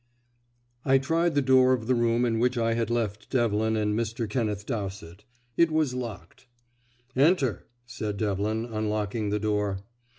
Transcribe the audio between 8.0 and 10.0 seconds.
Devlin, unlocking the door.